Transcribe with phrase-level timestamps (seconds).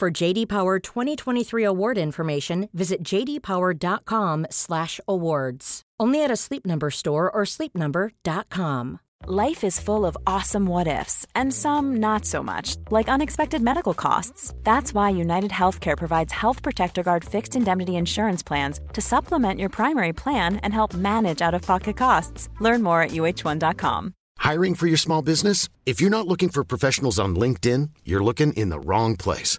[0.00, 5.82] For JD Power 2023 award information, visit jdpower.com/awards.
[6.00, 9.00] Only at a Sleep Number store or sleepnumber.com.
[9.26, 13.92] Life is full of awesome what ifs, and some not so much, like unexpected medical
[13.92, 14.54] costs.
[14.64, 19.68] That's why United Healthcare provides Health Protector Guard fixed indemnity insurance plans to supplement your
[19.68, 22.48] primary plan and help manage out of pocket costs.
[22.58, 24.14] Learn more at uh1.com.
[24.38, 25.68] Hiring for your small business?
[25.84, 29.58] If you're not looking for professionals on LinkedIn, you're looking in the wrong place.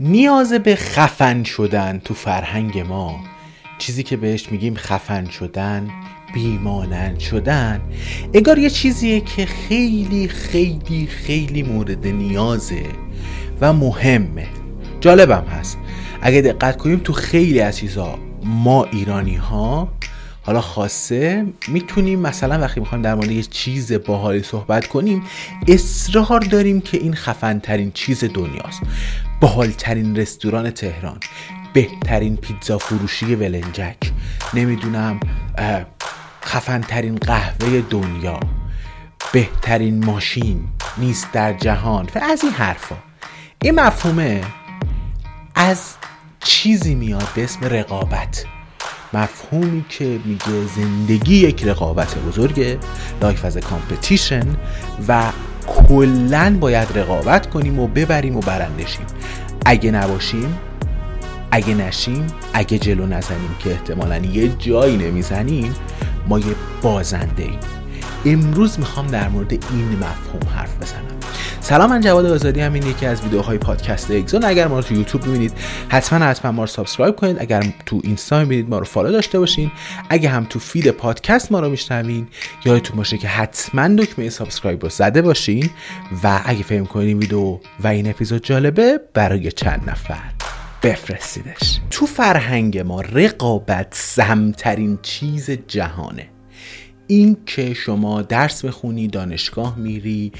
[0.00, 3.20] نیاز به خفن شدن تو فرهنگ ما.
[3.78, 5.90] چیزی که بهش میگیم خفن شدن
[6.34, 7.80] بیمانند شدن.
[8.34, 12.82] اگار یه چیزیه که خیلی خیلی خیلی مورد نیازه
[13.60, 14.46] و مهمه.
[15.00, 15.78] جالبم هست.
[16.22, 19.88] اگه دقت کنیم تو خیلی از چیزها ما ایرانی ها
[20.42, 25.22] حالا خاصه می‌تونیم مثلا وقتی می‌خوایم در مورد یه چیز باحالی صحبت کنیم
[25.68, 28.82] اصرار داریم که این خفن ترین چیز دنیاست.
[29.44, 31.18] باحالترین رستوران تهران
[31.72, 33.96] بهترین پیتزا فروشی ولنجک
[34.54, 35.20] نمی‌دونم
[36.44, 38.40] خفنترین قهوه دنیا
[39.32, 40.64] بهترین ماشین
[40.98, 42.96] نیست در جهان و از این حرفا.
[43.62, 44.40] این مفهومه
[45.54, 45.94] از
[46.40, 48.44] چیزی میاد به اسم رقابت.
[49.12, 52.78] مفهومی که میگه زندگی یک رقابت بزرگه
[53.22, 54.56] life is competition
[55.08, 55.32] و
[55.66, 59.06] کلا باید رقابت کنیم و ببریم و برنده شیم.
[59.66, 60.58] اگه نباشیم
[61.50, 65.74] اگه نشیم اگه جلو نزنیم که احتمالا یه جایی نمی‌زنیم
[66.28, 67.58] ما یه بازنده ایم.
[68.24, 71.13] امروز می‌خوام در مورد این مفهوم حرف بزنم.
[71.64, 72.72] سلام من جواد آزادی‌ام.
[72.72, 74.44] این یکی از ویدیوهای پادکست اگزون.
[74.44, 75.52] اگر ما رو تو یوتیوب می‌بینید
[75.88, 77.36] حتما حتما ما رو subscribe کنید.
[77.40, 79.70] اگر تو اینستا می‌بینید ما رو follow داشته باشین.
[80.08, 82.26] اگه هم تو feed پادکست ما رو میشنوین
[82.64, 85.70] یادتون باشه که حتما دکمه subscribe رو زده باشین.
[86.24, 90.30] و اگه فکر می‌کنید ویدیو و این اپیزود جالبه برای چند نفر
[90.82, 91.80] بفرستیدش.
[91.90, 96.33] تو فرهنگ ما رقابت سمی‌ترین چیز جهانه.
[97.06, 100.32] این که شما درس بخونی دانشگاه میری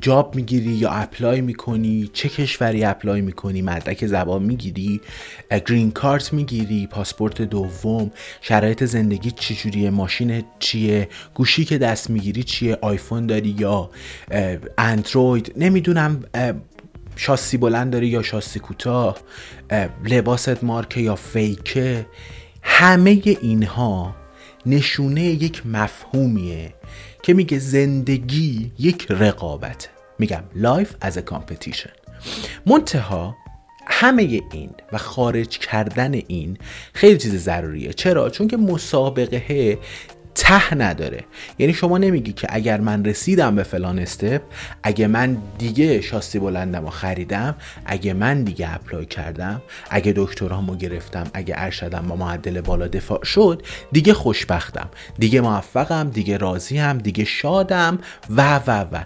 [0.00, 5.00] job می‌گیری یا apply می‌کنی چه کشوری apply می‌کنی؟ مدرک زبان می‌گیری
[5.50, 12.78] green card می‌گیری پاسپورت دوم شرایط زندگی چجوریه ماشین چیه گوشی که دست می‌گیری چیه
[12.80, 13.90] آیفون داری یا
[14.78, 16.24] اندروید نمی‌دونم
[17.16, 19.18] شاسی بلند داری یا شاسی کوتاه
[20.04, 22.06] لباست مارکه یا fake ه
[22.62, 24.21] همه اینها
[24.66, 26.74] نشونه یک مفهومیه
[27.22, 29.88] که میگه زندگی یک رقابت
[30.18, 31.90] میگم life is competition
[32.66, 33.36] منتها
[33.86, 34.22] همه
[34.52, 36.58] این و خارج کردن این
[36.92, 37.92] خیلی چیز ضروریه.
[37.92, 39.78] چرا؟ چون که مسابقه
[40.34, 41.24] ته نداره.
[41.58, 44.42] یعنی شما نمیگی که اگر من رسیدم به فلان استپ
[44.82, 47.54] اگه من دیگه شاسی بلندم و خریدم
[47.86, 53.62] اگه من دیگه اپلای کردم اگه دکترامو گرفتم اگه ارشدم با معدل بالا دفاع شد
[53.92, 54.88] دیگه خوشبختم.
[55.18, 57.98] دیگه موفقم دیگه راضیم دیگه شادم
[58.30, 59.04] و و و.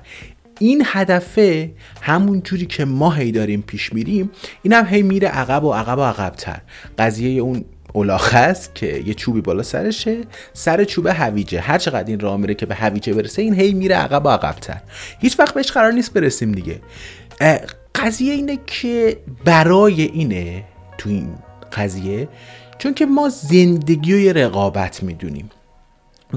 [0.59, 4.31] این هدفه همون جوری که ما هی داریم پیش میریم
[4.63, 6.61] این هم هی میره عقب و عقب و عقبتر.
[6.99, 7.65] قضیه اون
[7.97, 10.17] اولاخه است که یه چوبی بالا سرشه
[10.53, 11.61] سر چوب هویجه.
[11.61, 14.81] هر چقدر این راه میره که به هویجه برسه این هی میره عقب و عقبتر.
[15.21, 16.81] هیچ وقت بهش قرار نیست برسیم دیگه.
[17.95, 20.65] قضیه اینه که برای اینه
[20.99, 21.35] تو این
[21.73, 22.29] قضیه
[22.79, 25.51] چون که ما زندگی و رقابت می‌دونیم.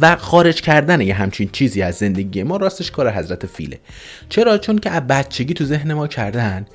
[0.01, 3.79] و خارج کردن یه همچین چیزی از زندگی ما راستش کار حضرت فیله.
[4.29, 6.65] چرا؟ چون که از بچگی تو ذهن ما کردن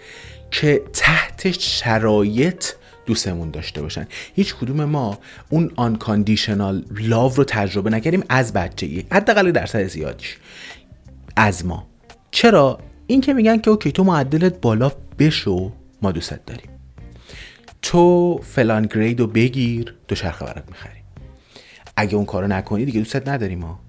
[0.50, 2.64] که تحت شرایط
[3.06, 4.06] دوستمون داشته باشن.
[4.34, 5.18] هیچ کدوم ما
[5.48, 9.06] اون unconditional love رو تجربه نکردیم از بچگی.
[9.12, 10.38] حداقل درصد زیادیش.
[11.36, 11.86] از ما.
[12.30, 15.72] چرا؟ این که میگن که okay تو معدلت بالا بشو
[16.02, 16.70] ما دوستت داریم.
[17.82, 21.04] تو فلان grade رو بگیر دوچرخه برات می‌خریم
[21.96, 23.80] اگه اون کارو نکنی دیگه دوستت نداریم ما.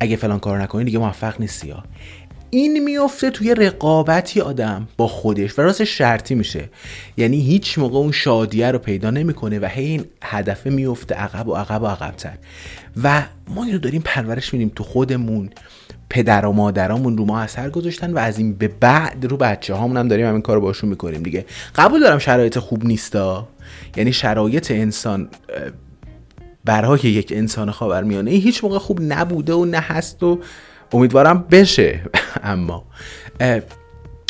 [0.00, 1.84] اگه فلان کارو نکنی دیگه موفق نیستی یا
[2.50, 6.68] این میفته توی رقابتی آدم با خودش و راستش شرطی میشه.
[7.16, 11.54] یعنی هیچ موقع اون شادیه رو پیدا نمی‌کنه و هی این هدفه میفته عقب و
[11.54, 12.38] عقب و عقبتر.
[13.02, 15.50] و ما اینو داریم پرورش میدیم تو خودمون
[16.08, 19.96] پدر و مادرامون رو ما اثر گذاشتن و از این به بعد رو بچه هامون
[19.96, 21.44] هم داریم همین کار رو باشون می‌کنیم دیگه.
[21.74, 23.48] قبول دارم شرایط خوب نیستا.
[23.96, 25.28] یعنی شرایط انسان
[26.64, 30.40] برای یک انسان خاورمیانه هیچ موقع خوب نبوده و نه هست و
[30.92, 32.00] امیدوارم بشه.
[32.42, 32.84] اما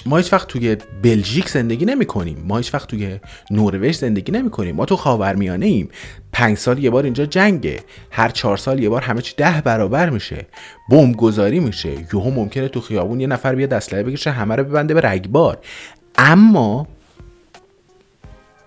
[0.06, 3.20] ما هیچ وقت توی بلژیک زندگی نمی کنیم ما هیچ وقت توی
[3.50, 5.88] نروژ زندگی نمی کنیم ما تو خاورمیانه ایم.
[6.32, 7.80] پنج سال یه بار اینجا جنگه.
[8.10, 10.46] هر چهار سال یه بار همه چی ده برابر میشه.
[10.90, 11.92] بمب گذاری میشه.
[11.92, 15.58] یهو ممکنه تو خیابون یه نفر بیاد اسلحه بگیره همه رو ببنده به رگبار.
[16.18, 16.88] اما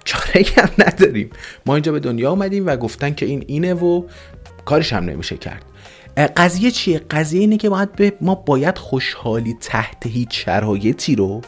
[0.04, 1.30] چاره هم نداریم.
[1.66, 4.04] ما اینجا به دنیا اومدیم و گفتن که این اینه و
[4.66, 5.64] کارش هم نمیشه کرد.
[6.18, 11.42] قضیه چیه؟ قضیه اینه که باید به ما باید خوشحالی تحت هیچ شرایطی رو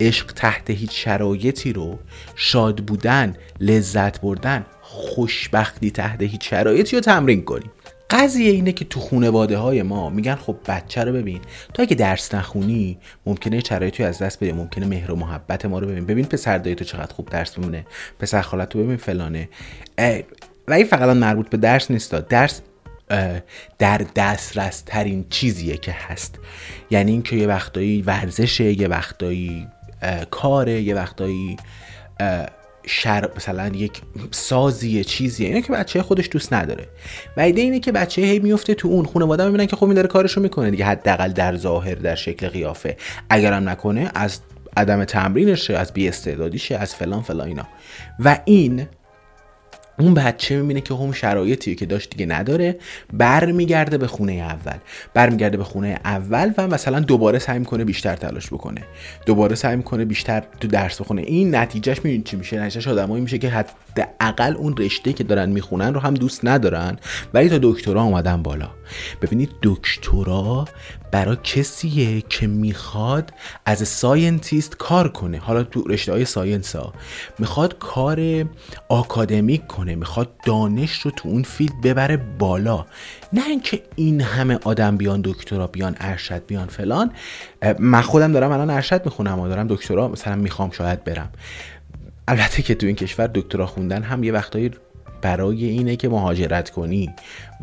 [0.00, 1.98] عشق تحت هیچ شرایطی رو
[2.36, 7.70] شاد بودن لذت بردن خوشبختی تحت هیچ شرایطی رو تمرین کنیم.
[8.10, 11.40] قضیه اینه که تو خونواده های ما میگن خب بچه رو ببین.
[11.74, 15.86] تو اگه درس نخونی ممکنه شرایطی از دست بده ممکنه مهر و محبت ما رو
[15.86, 16.06] ببین.
[16.06, 17.86] ببین پسر دایی تو چقدر خوب درس میمونه
[18.18, 19.48] پسر خالت تو ببین فلانه.
[20.68, 22.60] و این فقط مربوط به درس نیست درس
[23.78, 26.38] در دسترس ترین چیزیه که هست.
[26.90, 29.66] یعنی اینکه یه وقتایی ورزشه یه وقتایی
[30.30, 31.56] کاره یه وقتایی
[32.86, 35.48] شر مثلا یک سازی چیزیه.
[35.48, 36.88] اینه که بچه خودش دوست نداره.
[37.36, 40.08] و ایده اینه که بچه هی میفته تو اون خانواده می‌بینن که خب این داره
[40.08, 42.96] کارشو می‌کنه دیگه حداقل در ظاهر در شکل قیافه.
[43.30, 44.40] اگرم نکنه از
[44.76, 47.66] عدم تمرینشه از بی استعدادیشه از فلان فلان اینا.
[48.18, 48.86] و این
[50.00, 52.76] اون بچه می‌بینه که اون شرایطی که داشت دیگه نداره
[53.12, 54.76] برمیگرده به خونه اول.
[55.14, 58.82] برمیگرده به خونه اول و مثلا دوباره سعی کنه بیشتر تلاش بکنه.
[59.26, 61.22] دوباره سعی کنه بیشتر تو درس بخونه.
[61.22, 65.94] این نتیجهش می‌بینید چی میشه؟ نتیجهش آدمایی میشه که حداقل اون رشته که دارن می‌خونن
[65.94, 66.98] رو هم دوست ندارن
[67.34, 68.70] ولی تا دکترا اومدن بالا.
[69.22, 70.64] ببینید دکترا
[71.10, 73.32] برای کسیه که می‌خواد
[73.66, 75.38] as a scientist کار کنه.
[75.38, 76.92] حالا تو رشته های science ها
[77.38, 78.46] می‌خواد کار
[78.88, 79.87] آکادمیک کنه.
[79.94, 82.86] می‌خواد دانش رو تو اون field ببره بالا.
[83.32, 87.10] نه اینکه این همه آدم بیان دکترا بیان ارشد بیان فلان.
[87.78, 91.30] من خودم دارم الان ارشد می‌خونم و دارم دکترا مثلا می‌خوام شاید برم.
[92.28, 94.70] البته که تو این کشور دکترا خوندن هم یه وقتایی
[95.22, 97.10] برای اینه که مهاجرت کنی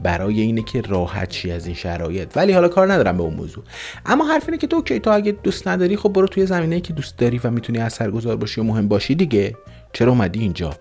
[0.04, 2.38] برای اینه که راحت چی از این شرایط.
[2.38, 3.64] ولی حالا کار ندارم به اون موضوع.
[4.06, 6.94] اما حرف اینه که تو اوکی تو اگه دوست نداری خب برو توی زمینه که
[6.94, 9.56] دوست داری و می‌تونی اثرگذار باشی و مهم باشی دیگه.
[9.96, 10.78] چرا اومدی اینجا؟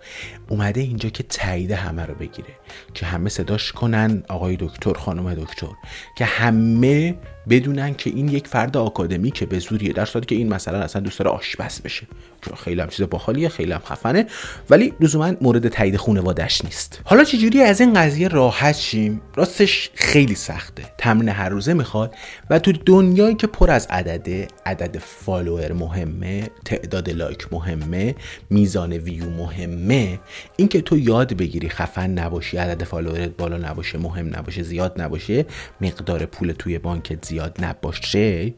[0.49, 2.49] اومده اینجا که تایید همه رو بگیره
[2.94, 5.71] که همه صداش کنن آقای دکتر خانم دکتر
[6.16, 7.14] که همه
[7.49, 11.02] بدونن که این یک فرد آکادمی که به زوریه در صورتی که این مثلا اصلا
[11.02, 12.06] دوست داره آشپز بشه.
[12.40, 14.26] چون خیلی هم چیز باحالیه خیلی هم خفنه
[14.71, 17.00] ولی لزوما مورد تایید خانواده‌اش نیست.
[17.04, 20.83] حالا چجوری از این قضیه راحت شیم؟ راستش خیلی سخته.
[20.99, 22.14] تمرین هر روزه می‌خواد
[22.50, 28.14] و تو دنیایی که پر از عدده عدد follower مهمه تعداد like مهمه
[28.50, 30.18] میزان ویو مهمه.
[30.56, 35.46] اینکه تو یاد بگیری خفن نباشی عدد follower ت بالا نباشه مهم نباشه زیاد نباشه
[35.80, 38.54] مقدار پول توی بانکت زیاد نباشه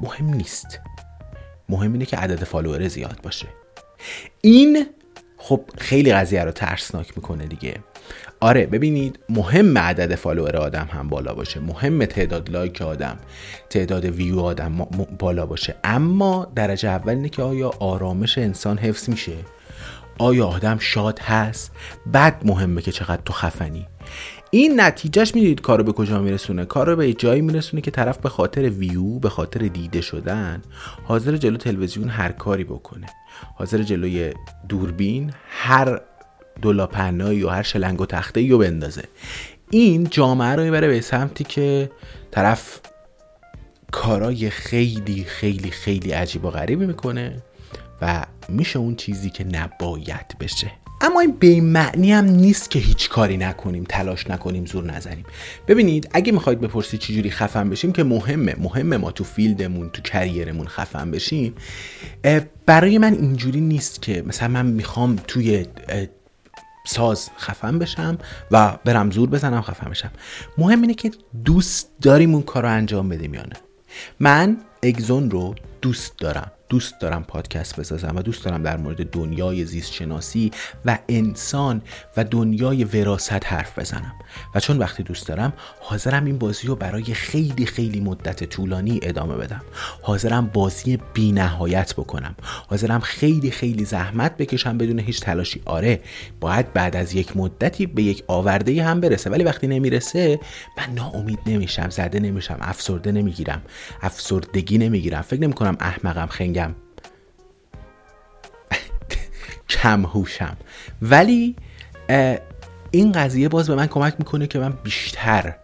[0.00, 0.80] مهم نیست.
[1.68, 3.46] مهم اینه که عدد follower زیاد باشه.
[4.40, 4.86] این
[5.36, 7.74] خب خیلی قضیه رو ترسناک می‌کنه دیگه.
[8.40, 11.60] آره ببینید مهم عدد follower آدم هم بالا باشه.
[11.60, 13.18] مهم تعداد like آدم
[13.70, 14.76] تعداد ویو آدم
[15.18, 15.74] بالا باشه.
[15.84, 19.36] اما درجه اول اینه که آیا آرامش انسان حفظ میشه؟
[20.18, 21.72] آیا آدم شاد هست؟
[22.06, 23.86] بعد مهمه که چقدر تو خفنی.
[24.50, 26.64] این نتیجه‌ش می‌دونید کارو به کجا میرسونه.
[26.64, 30.62] کارو به جایی میرسونه که طرف به خاطر ویو به خاطر دیده شدن
[31.04, 33.06] حاضر جلو تلویزیون هر کاری بکنه.
[33.54, 34.32] حاضر جلوی
[34.68, 36.00] دوربین هر
[36.62, 39.04] دلاپنایی و هر شلنگ و تخته رو بندازه.
[39.70, 41.90] این جامعه رو می‌بره به سمتی که
[42.30, 42.80] طرف
[43.92, 47.42] کارای خیلی خیلی خیلی عجیب و غریبی می‌کنه
[48.02, 50.70] و میشه اون چیزی که نباید بشه.
[51.00, 55.24] اما این به معنی هم نیست که هیچ کاری نکنیم تلاش نکنیم زور نزنیم.
[55.68, 58.56] ببینید اگه می‌خواید بپرسید چجوری خفن بشیم که مهمه.
[58.58, 61.54] مهمه ما تو فیلدمون تو کریرمون خفن بشیم.
[62.66, 65.66] برای من اینجوری نیست که مثلا من می‌خوام توی
[66.86, 68.18] ساز خفن بشم
[68.50, 70.10] و برم زور بزنم خفن بشم.
[70.58, 71.10] مهم اینه که
[71.44, 73.56] دوست داریم اون کار رو انجام بدیم یا نه.
[74.20, 79.64] من اگزون رو دوست دارم دوست دارم پادکست بسازم و دوست دارم در مورد دنیای
[79.64, 80.50] زیست شناسی
[80.84, 81.82] و انسان
[82.16, 84.12] و دنیای وراست حرف بزنم.
[84.54, 89.34] و چون وقتی دوست دارم حاضرم این بازی رو برای خیلی خیلی مدت طولانی ادامه
[89.34, 89.62] بدم.
[90.02, 92.34] حاضرم بازی بی نهایت بکنم.
[92.68, 95.62] حاضرم خیلی خیلی زحمت بکشم بدون هیچ تلاشی.
[95.64, 96.00] آره
[96.40, 100.40] باید بعد از یک مدتی به یک آورده هم برسه ولی وقتی نمی‌رسه
[100.78, 103.62] من ناامید نمیشم زده نمیشم افسرده نمی‌گیرم
[104.02, 105.22] افسردگی نمی‌گیرم.
[105.22, 106.74] فکر نمی‌کنم احمقم خنگم.
[109.68, 110.56] کم هوشم.
[111.02, 111.56] ولی
[112.90, 115.54] این قضیه باز به من کمک می‌کنه که من بیشتر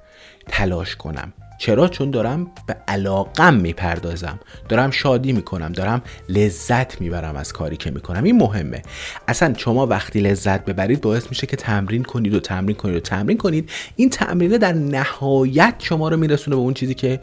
[0.48, 1.32] تلاش کنم.
[1.60, 4.40] چرا؟ چون دارم به علاقم می‌پردازم.
[4.68, 5.72] دارم شادی می‌کنم.
[5.72, 8.24] دارم لذت می‌برم از کاری که می‌کنم.
[8.24, 8.82] این مهمه.
[9.28, 13.38] اصلا شما وقتی لذت ببرید باعث میشه که تمرین کنید و تمرین کنید و تمرین
[13.38, 13.70] کنید.
[13.96, 17.20] این تمرینه در نهایت شما رو میرسونه به اون چیزی که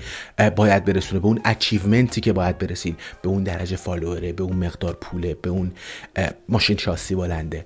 [0.55, 1.19] باید برسونه.
[1.19, 5.49] به اون اچیومنتی که باید برسید به اون درجه فالووره به اون مقدار پوله به
[5.49, 5.71] اون
[6.49, 7.63] ماشین شاسی بلنده.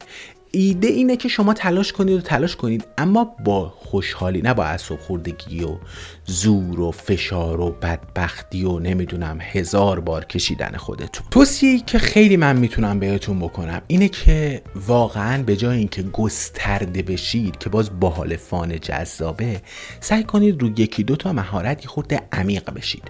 [0.52, 2.86] ایده اینه که شما تلاش کنید و تلاش کنید.
[2.98, 5.78] اما با خوشحالی نه با عصب خوردگی و
[6.26, 11.28] زور و فشار و بدبختی و نمی‌دونم هزار بار کشیدن خودتون.
[11.32, 17.58] توصیه که خیلی من می‌تونم بهتون بکنم اینه که واقعا به جای اینکه گسترده بشید
[17.58, 19.62] که باز با حال فان جذابه
[20.00, 23.04] سعی کنید رو یکی دو تا مهارت خورده عمیق بشید.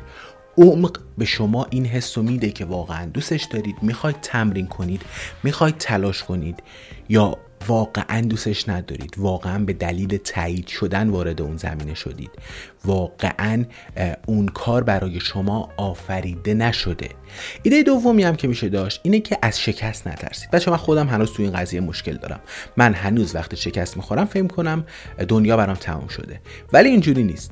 [0.62, 5.02] عمق به شما این حس میده که واقعا دوستش دارید می‌خواید تمرین کنید
[5.44, 6.64] می‌خواید تلاش کنید
[7.10, 7.38] یا
[7.68, 9.16] واقعا دوستش ندارید.
[9.18, 12.30] واقعا به دلیل تایید شدن وارد اون زمینه شدید.
[12.86, 13.66] واقعا
[14.26, 17.10] اون کار برای شما آفریده نشده.
[17.64, 20.52] ایده دومی هم که میشه داشت اینه که از شکست نترسید.
[20.52, 22.40] بچه من خودم هنوز تو این قضیه مشکل دارم.
[22.78, 24.86] من هنوز وقتی شکست می‌خورم فکر کنم
[25.28, 26.42] دنیا برام تمام شده.
[26.74, 27.52] ولی اینجوری نیست.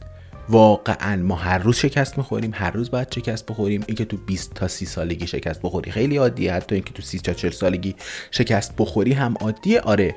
[0.50, 3.84] واقعا ما هر روز شکست می‌خوریم هر روز باید شکست بخوریم.
[3.88, 6.54] اینکه تو 20 تا 30 سالگی شکست بخوری خیلی عادیه.
[6.54, 7.96] حتی اینکه تو 30 تا 40 سالگی
[8.32, 9.82] شکست بخوری هم عادیه.
[9.82, 10.16] آره.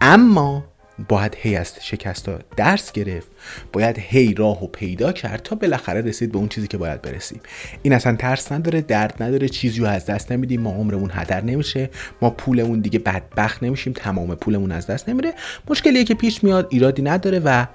[0.00, 0.64] اما
[1.08, 3.28] باید هی از شکست ها درس گرفت.
[3.72, 7.40] باید هی راه و پیدا کرد تا بالاخره رسید به اون چیزی که باید برسیم.
[7.82, 9.48] این اصلا ترس نداره درد نداره.
[9.48, 10.60] چیزی رو از دست نمیدیم.
[10.60, 11.90] ما عمرمون هدر نمیشه.
[12.22, 13.92] ما پولمون دیگه بدبخت نمیشیم.
[13.92, 15.34] تمام پولمون از دست نمیره.
[15.68, 17.66] مشکلیه که پیش میاد ایرادی نداره و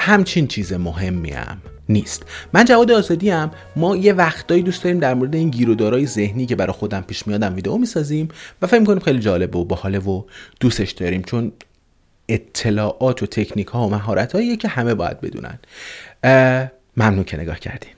[0.00, 2.22] همچین چیز مهمی هم نیست.
[2.52, 6.56] من جواد آزادی هم ما یه وقتایی دوست داریم در مورد این گیرودارای ذهنی که
[6.56, 8.28] برای خودم پیش میادم ویدیو می‌سازیم
[8.62, 10.22] و فکر کنیم خیلی جالبه و باحاله و
[10.60, 11.52] دوستش داریم چون
[12.28, 15.58] اطلاعات و تکنیک ها و مهارت که همه باید بدونن.
[16.96, 17.97] ممنون که نگاه کردیم